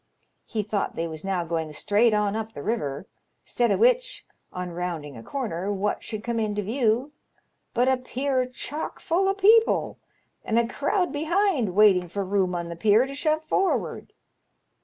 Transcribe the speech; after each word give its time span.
He 0.47 0.63
thought 0.63 0.95
they 0.95 1.07
was 1.07 1.23
now 1.23 1.45
going 1.45 1.71
straight 1.73 2.11
on 2.11 2.35
up 2.35 2.53
the 2.53 2.63
river; 2.63 3.05
'stead 3.45 3.71
o' 3.71 3.77
which, 3.77 4.25
on 4.51 4.71
rounding 4.71 5.15
a 5.15 5.21
comer, 5.21 5.71
what 5.71 6.01
should 6.03 6.23
come 6.23 6.39
into 6.39 6.63
view 6.63 7.11
but 7.75 7.87
a 7.87 7.97
pier 7.97 8.47
chock 8.47 8.99
full 8.99 9.29
o' 9.29 9.35
people, 9.35 9.99
and 10.43 10.57
a 10.57 10.67
crowd 10.67 11.11
behind 11.11 11.75
waiting 11.75 12.07
for 12.09 12.25
room 12.25 12.55
on 12.55 12.67
the 12.67 12.75
pier 12.75 13.05
to 13.05 13.13
shove 13.13 13.43
forward. 13.43 14.11